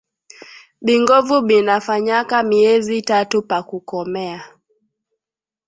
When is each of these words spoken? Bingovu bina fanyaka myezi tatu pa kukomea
Bingovu 0.85 1.37
bina 1.47 1.75
fanyaka 1.87 2.35
myezi 2.49 2.97
tatu 3.09 3.37
pa 3.49 3.59
kukomea 3.69 4.39